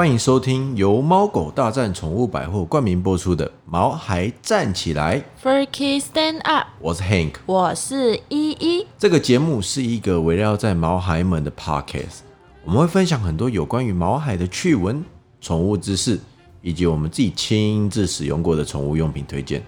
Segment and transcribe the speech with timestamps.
[0.00, 7.32] 欢迎收听由猫狗大战宠物百货冠名播出的《毛孩站起来》，Furky Stand Up，我是 Hank。
[7.44, 8.86] 我是依依。
[8.98, 12.20] 这个节目是一个围绕在毛孩们的 podcast，
[12.64, 15.04] 我们会分享很多有关于毛孩的趣闻、
[15.38, 16.18] 宠物知识，
[16.62, 19.62] 以及我们自己亲自使用过的宠物用品推荐。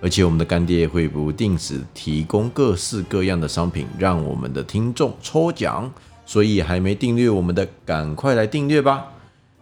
[0.00, 5.92] 而且我们的干爹会不定时提供各式各样的商品，让我们的听众抽奖。
[6.24, 9.10] 所以还没订阅我们的，赶快来订阅吧！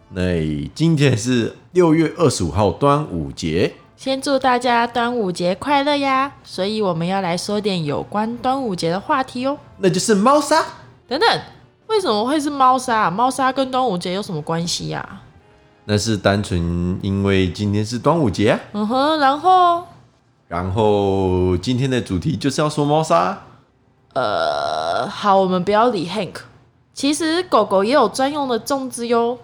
[0.09, 6.33] 那今天是六月二十五号端午节，先祝大家端午节快乐呀！
[6.43, 9.57] 所以我们要来说点有关端午节的话题哦。
[9.77, 10.63] 那就是猫砂。
[11.07, 11.41] 等等，
[11.87, 13.09] 为什么会是猫砂？
[13.09, 15.21] 猫砂跟端午节有什么关系呀、
[15.85, 18.59] 那是单纯因为今天是端午节啊。
[18.73, 19.83] 嗯哼，然后
[20.47, 23.41] 然后今天的主题就是要说猫砂。
[24.13, 26.35] 呃，好，我们不要理 Hank。
[26.93, 29.39] 其实狗狗也有专用的粽子哟，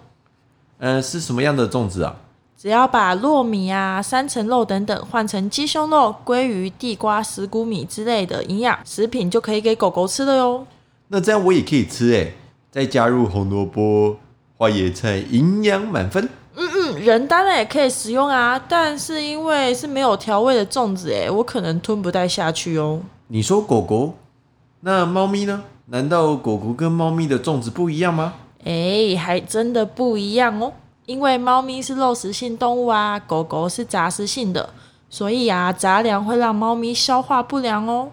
[0.80, 2.16] 呃，是什么样的粽子啊？
[2.56, 10.66] 只要把糯米啊、三层肉等等换成鸡胸肉、鲑鱼、地瓜、石谷米之类的营养食品，就可以给狗狗吃了哟。
[11.08, 12.32] 那这样我也可以吃哎，
[12.70, 14.16] 再加入红萝卜、
[14.56, 16.28] 花椰菜，营养满分。
[16.56, 23.00] 嗯嗯，人当然也可以食用啊，但是因为是没有调味的粽子，哎，我可能吞不太下去哦。
[23.28, 24.14] 你说狗狗，
[24.80, 25.62] 那猫咪呢？
[25.86, 28.34] 难道狗狗跟猫咪的粽子不一样吗？
[28.64, 30.72] 诶，还真的不一样哦。
[31.06, 34.70] 因为猫咪是肉食性动物啊，狗狗是杂食性的，
[35.08, 38.10] 所以啊，杂粮会让猫咪消化不良哦。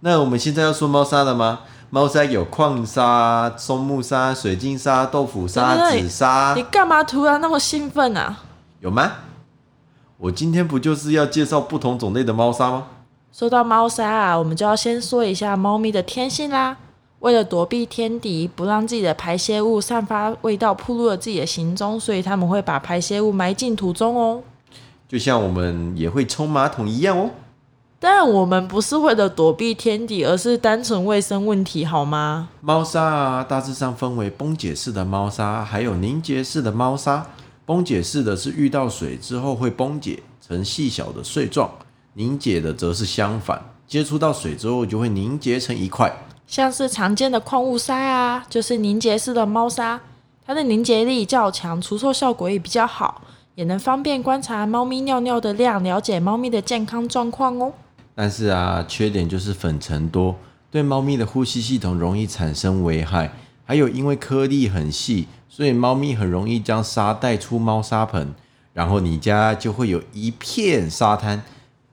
[0.00, 1.60] 那我们现在要说猫砂了吗？
[1.90, 8.40] 猫砂有矿砂、松木砂、水晶砂、豆腐砂、紫砂你，干嘛突然那么兴奋啊？
[8.80, 9.12] 有吗？
[10.16, 12.86] 我今天不就是要介绍不同种类的猫砂吗？
[13.30, 16.78] 说到猫砂啊，我们就要先说一下猫咪的天性啦。
[17.22, 24.42] 为了躲避天敌，不让自己的排泄物散发味道，暴露了自己的行踪，所以他们会把排泄物埋进土中哦。
[25.08, 27.30] 就像我们也会冲马桶一样哦。
[28.00, 32.48] 但我们不是为了躲避天敌，而是单纯卫生问题，好吗？
[32.60, 37.24] 猫砂啊，大致上分为崩解式的猫砂，还有凝结式的猫砂。
[37.64, 41.70] 崩解式的是遇到水之后会崩解成细小的碎状，
[42.14, 46.12] 凝结的则是相反，接触到水之后就会凝结成一块。
[46.46, 50.00] 像是常见的矿物砂啊，就是凝结式的猫砂，
[50.44, 53.22] 它的凝结力较强，除臭效果也比较好，
[53.54, 57.72] 也能方便观察猫咪尿尿的量，了解猫咪的健康状况哦。
[58.14, 60.36] 但是啊，缺点就是粉尘多，
[60.70, 63.32] 对猫咪的呼吸系统容易产生危害。
[63.64, 68.34] 还有因为颗粒很细，所以猫咪很容易将沙带出猫砂盆，
[68.74, 71.42] 然后你家就会有一片沙滩，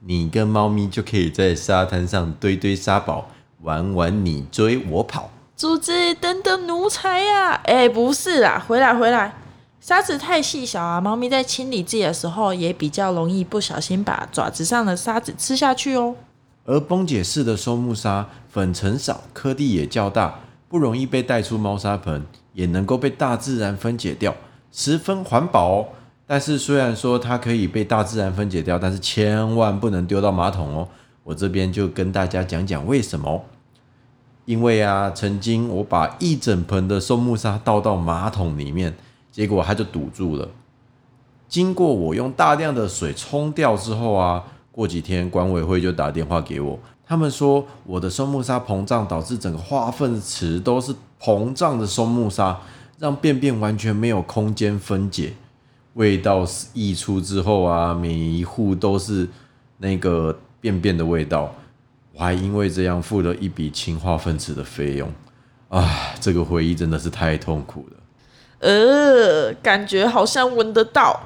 [0.00, 3.28] 你跟猫咪就可以在沙滩上堆堆沙堡，
[3.62, 5.30] 玩玩你追我跑。
[5.56, 9.34] 组织等等奴才呀、哎，不是啦，回来回来，
[9.80, 16.14] 沙子太细小啊，猫咪在清理自己的时候也比较容易不小心把爪子上的沙子吃下去哦。
[16.64, 24.34] 而崩解式的松木砂粉尘少，颗粒也较大，不容易被带出猫砂盆，也能够被大自然分解掉，
[24.72, 25.88] 十分环保哦。
[26.26, 30.88] 但是虽然说它可以被大自然分解掉，但是千万不能丢到马桶哦。
[31.24, 33.44] 我这边就跟大家讲讲为什么。
[34.46, 38.92] 因为啊，曾经我把一整盆的松木砂倒到马桶里面，
[39.30, 40.48] 结果它就堵住了。
[41.46, 44.42] 经过我用大量的水冲掉之后啊，
[44.72, 52.58] 过几天管委会就打电话给我，他们说我的松木砂膨胀导致整个化粪池都是膨胀的松木砂，
[52.98, 55.34] 让便便完全没有空间分解，
[55.94, 59.28] 味道溢出之后啊，每一户都是
[59.78, 61.54] 那个便便的味道，
[62.14, 65.10] 我还因为这样付了一笔清化分子的费用，
[65.68, 67.96] 啊，这个回忆真的是太痛苦了。
[68.60, 71.18] 呃，感觉好像闻得到，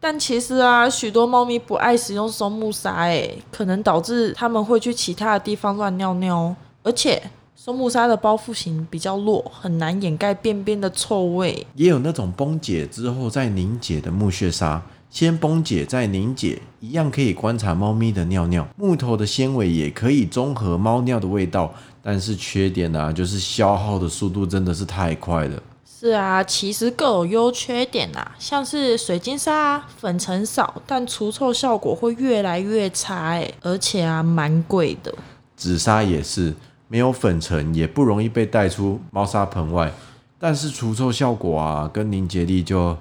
[0.00, 6.56] 但其实啊，许多猫咪不爱使用松木砂，哎，可能导致它们会去其他的地方乱尿尿哦。
[6.82, 7.22] 而且
[7.54, 11.66] 松木砂的包覆型比较弱，很难掩盖便便的臭味。
[11.74, 18.68] 也有那种崩解之后再凝结的木屑砂，先崩解再凝结，一样可以观察猫咪的尿尿。
[18.76, 25.62] 木头的纤维也可以中和猫尿的味道，但是缺点啊，就是消耗的速度真的是太快了。
[25.84, 35.12] 是啊，其实各有优缺点啊，像是水晶砂啊，粉尘少，但除臭效果会越来越差，哎，而且啊，蛮贵的。
[35.56, 36.54] 紫砂也是
[36.86, 39.92] 没有粉尘，也不容易被带出猫砂盆外，
[40.38, 42.96] 但是除臭效果啊跟凝结力就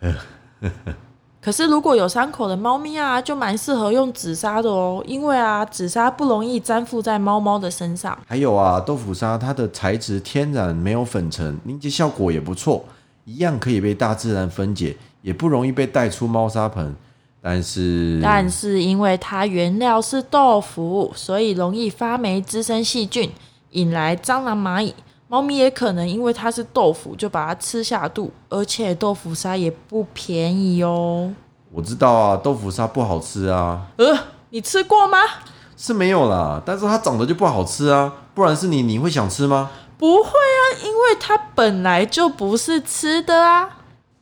[1.42, 8.18] 可是如果有伤口的猫咪啊，就蛮适合用紫砂的哦，因为啊，紫砂不容易粘附在猫猫的身上。
[8.26, 12.84] 还有啊，豆腐砂它的材质天然，没有粉尘，凝结效果也不错，
[13.24, 16.94] 一样可以被大自然分解，也不容易被带出猫砂盆。
[17.40, 23.32] 但是，但是因为它原料是豆腐，所以容易发霉、滋生细菌，
[23.70, 24.94] 引来蟑螂、蚂蚁。
[25.30, 28.32] 猫咪也可能因为它是豆腐，就把它吃下肚。
[28.48, 31.32] 而且豆腐砂也不便宜哦。
[31.70, 33.86] 我知道啊，豆腐砂不好吃啊。
[33.96, 34.18] 呃，
[34.50, 35.18] 你吃过吗？
[35.76, 38.12] 是没有啦，但是它长得就不好吃啊。
[38.34, 39.70] 不然是你，你会想吃吗？
[39.96, 43.78] 不会啊，因为它本来就不是吃的啊。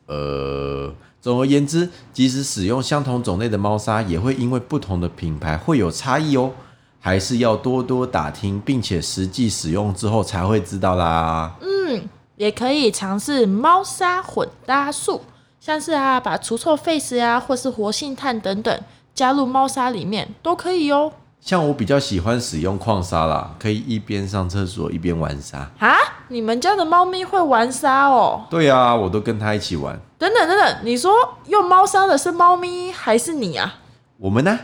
[0.08, 0.92] 呃。
[1.22, 6.52] 总而言之，即使使用相同种类的猫砂，也会因为不同的品牌会有差异哦。
[7.00, 11.54] 还是要多多打听，并且实际使用之后才会知道啦。
[11.60, 12.02] 嗯，
[12.36, 15.22] 也可以尝试猫砂混搭术，
[15.60, 18.80] 像是啊，把除臭废石啊，或是活性炭等等
[19.14, 21.12] 加入猫砂里面都可以哦。
[21.40, 25.70] 像我比较喜欢使用矿砂啦，可以一边上厕所一边玩沙。
[25.78, 25.96] 啊，
[26.28, 28.44] 你们家的猫咪会玩沙哦？
[28.50, 29.98] 对啊，我都跟它一起玩。
[30.18, 31.12] 等等等等，你说
[31.46, 33.76] 用猫砂的是猫咪还是你啊？
[34.18, 34.58] 我们呢？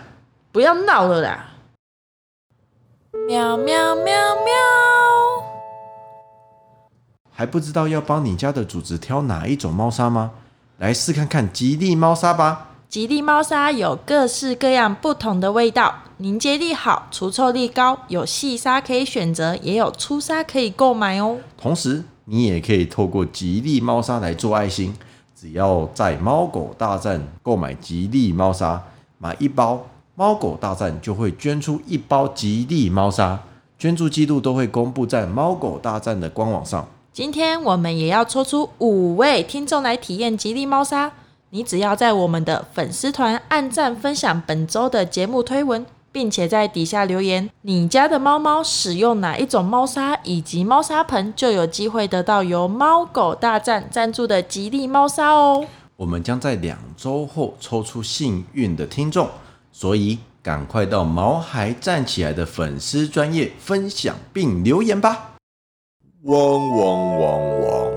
[0.51, 1.47] 不要闹了啦！
[3.26, 4.53] 喵喵喵喵！
[7.31, 10.32] 还不知道要帮你家的主子挑哪一种猫砂吗？
[10.76, 12.69] 来试看看吉利猫砂吧。
[12.87, 21.38] 吉利猫砂有各式各样不同的味道，凝结力好，除臭力高，有细砂可以选择，也有粗砂可以购买哦。
[21.56, 24.94] 同时，你也可以透过吉利猫砂来做爱心。
[25.35, 28.82] 只要在猫狗大战购买吉利猫砂，
[29.17, 33.40] 买一包，猫狗大战就会捐出一包吉利猫砂，
[33.78, 36.87] 捐助记录都会公布在猫狗大战的官网上。
[37.12, 41.12] 今天我们也要抽出五位听众来体验吉利猫砂，
[41.50, 45.84] 你只要在我们的粉丝团按赞分享本周的节目推文。
[46.14, 55.66] 并且在底下留言，你家的猫猫使用哪一种猫砂以及猫砂盆，就有机会得到由猫狗大战赞助的吉利猫砂哦。
[55.96, 59.28] 我们将在两周后抽出幸运的听众，
[59.76, 65.32] 所以赶快到毛孩站起来的粉丝专业分享并留言吧！
[66.23, 66.32] 汪
[66.79, 67.91] 汪汪汪！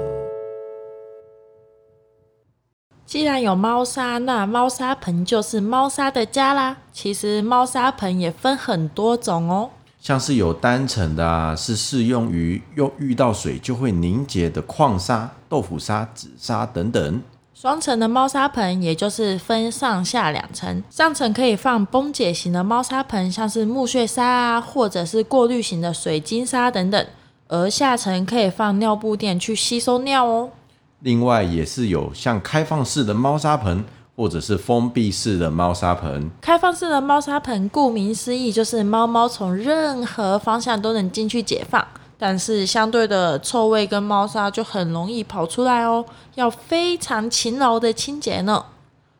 [3.05, 6.77] 既然有猫砂，那猫砂盆就是猫砂的家啦。
[6.91, 9.69] 其实猫砂盆也分很多种哦，
[9.99, 17.21] 像是有单层的啊，是适用于用遇到水就会凝结的矿砂、豆腐砂、紫砂等等。
[17.59, 27.07] 双层的猫砂盆也就是分上下两层，上层可以放崩解型的猫砂盆，像是木屑砂啊，或者是过滤型的水晶砂等等，
[27.47, 30.51] 而下层可以放尿布垫去吸收尿哦。
[30.99, 33.83] 另外也是有像开放式的猫砂盆，
[34.15, 36.29] 或者是封闭式的猫砂盆。
[36.39, 41.83] 开放式的猫砂盆，顾名思义就是猫猫从任何方向都能进去解放，
[42.17, 46.03] 但是相对的臭味跟猫砂就很容易跑出来哦，
[46.35, 48.65] 要非常勤劳的清洁呢。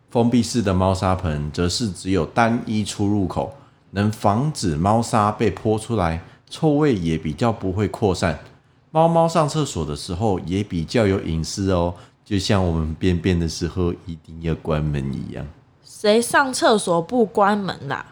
[0.10, 3.54] 封闭式的猫砂盆则是只有单一出入口，
[3.92, 8.40] 能防止猫砂被泼出来，臭味也比较不会扩散。
[8.90, 11.94] 猫猫上厕所的时候也比较有隐私哦，
[12.26, 15.46] 就像我们便便的时候一定要关门一样。
[15.84, 18.06] 谁上厕所不关门啦？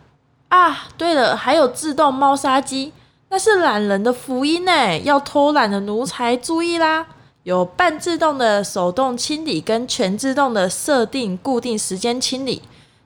[0.50, 2.92] 啊，对了，还有自动猫砂机，
[3.36, 4.98] 那是懒人的福音呢。
[5.00, 7.06] 要偷懒的奴才注意啦！
[7.44, 12.62] 有半自动的手动清理跟全自动的设定固定时间清理，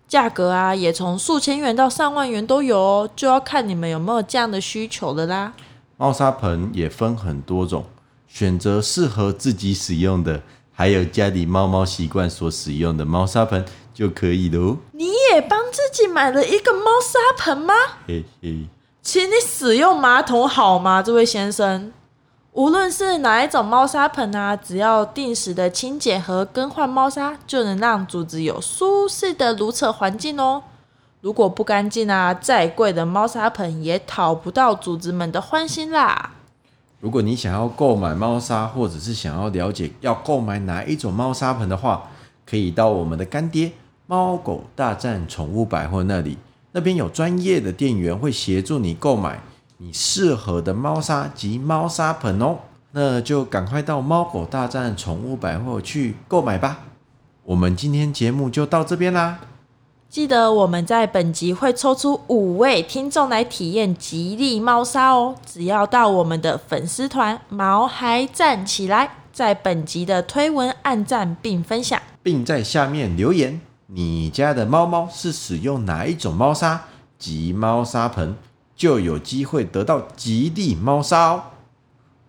[0.07, 5.53] 价格啊也从数千元到上万元都有哦，就要看你们有没有这样的需求了啦。
[5.97, 7.83] 猫砂盆也分很多种，
[8.27, 14.77] 选择适合自己使用的，还有家里猫猫习惯所使用的猫砂盆就可以喽。
[14.91, 17.73] 你也帮自己买了一个猫砂盆吗？
[18.05, 18.67] 嘿嘿，
[19.11, 21.91] 请你使用马桶好吗，这位先生？
[22.53, 30.61] 无论是哪一种猫砂盆啊，只要定时的清洁和更换猫砂，就能让主子有舒适的如厕环境哦。
[31.21, 36.33] 如果不干净啊，再贵的猫砂盆也讨不到主子们的欢心啦。
[36.99, 42.03] 如果你想要购买猫砂，或者是想要了解要购买哪一种猫砂盆的话，
[42.45, 43.71] 可以到我们的干爹
[44.05, 46.37] 猫狗大战宠物百货那里，
[46.71, 49.41] 那边有专业的店员会协助你购买
[49.77, 52.57] 你适合的猫砂及猫砂盆哦。
[52.91, 56.79] 那就赶快到猫狗大战宠物百货去购买吧。
[57.43, 59.39] 我们今天节目就到这边啦。
[60.09, 65.35] 记得我们在本集会抽出五位听众来体验吉利猫砂哦！
[65.45, 73.61] 只要到我们的粉丝团“毛孩站起来”，在本集的推文按赞并分享，并在下面留言，
[73.91, 76.85] 你家的猫猫是使用哪一种猫砂
[77.17, 78.35] 及猫砂盆，
[78.75, 81.43] 就有机会得到极地猫砂哦！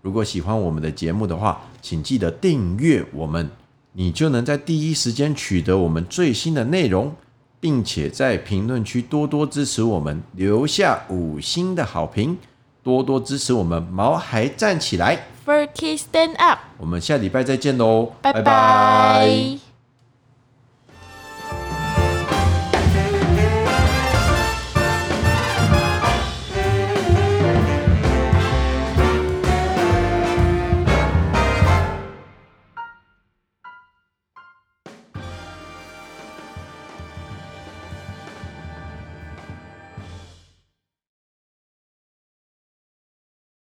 [0.00, 3.50] 如果喜欢我们的节目的话，请记得订阅我们。
[3.93, 7.12] 你就能在第一时间取得我们最新的内容，
[7.59, 12.38] 并且在评论区多多支持我们，留下五星的好评，
[12.83, 15.26] 多多支持我们毛孩站起来。
[15.45, 19.70] Fur Kids Stand Up，我们下礼拜再见喽，拜拜